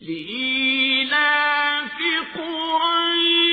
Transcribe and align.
لإيلاف 0.00 1.92
قريش. 2.34 3.50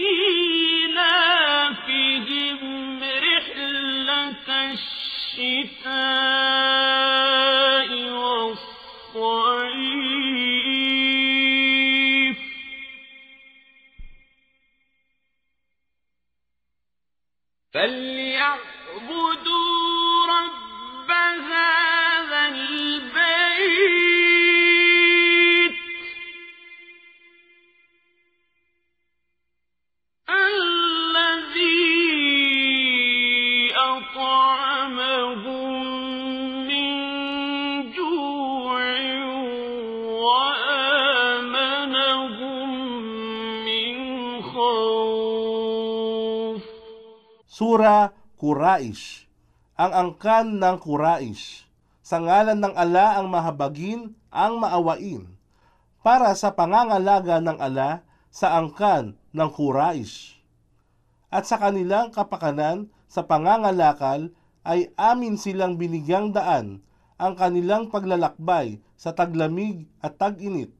إيلافهم 0.00 1.32
رحلة 3.02 4.72
الشتاء 4.72 5.90
والصيف. 8.10 8.90
فليعبدوا 17.72 19.34
Sura 47.60 48.16
Quraish. 48.40 49.28
Ang 49.76 49.92
angkan 49.92 50.58
ng 50.58 50.76
Quraish. 50.80 51.68
Sa 52.00 52.16
ngalan 52.16 52.56
ng 52.56 52.72
ala 52.72 53.20
ang 53.20 53.28
mahabagin, 53.28 54.16
ang 54.32 54.56
maawain. 54.56 55.28
Para 56.00 56.32
sa 56.32 56.56
pangangalaga 56.56 57.36
ng 57.44 57.60
ala 57.60 58.00
sa 58.32 58.56
angkan 58.56 59.12
ng 59.36 59.50
Quraish. 59.52 60.40
At 61.28 61.44
sa 61.44 61.60
kanilang 61.60 62.16
kapakanan 62.16 62.88
sa 63.12 63.28
pangangalakal 63.28 64.32
ay 64.66 64.92
amin 64.96 65.40
silang 65.40 65.80
binigyang 65.80 66.30
daan 66.30 66.84
ang 67.20 67.36
kanilang 67.36 67.88
paglalakbay 67.88 68.80
sa 68.96 69.12
taglamig 69.12 69.88
at 70.00 70.16
tag-init. 70.16 70.72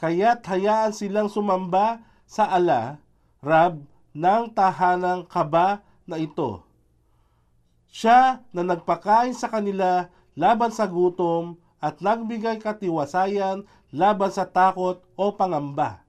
Kaya't 0.00 0.44
hayaan 0.44 0.92
silang 0.92 1.28
sumamba 1.32 2.04
sa 2.24 2.48
ala, 2.48 3.00
Rab, 3.44 3.84
ng 4.14 4.44
tahanang 4.52 5.26
kaba 5.26 5.84
na 6.06 6.20
ito. 6.20 6.64
Siya 7.88 8.42
na 8.52 8.62
nagpakain 8.62 9.34
sa 9.36 9.48
kanila 9.48 10.08
laban 10.38 10.70
sa 10.70 10.84
gutom 10.84 11.56
at 11.80 12.00
nagbigay 12.00 12.62
katiwasayan 12.62 13.66
laban 13.94 14.30
sa 14.32 14.44
takot 14.44 15.00
o 15.14 15.24
pangamba. 15.32 16.03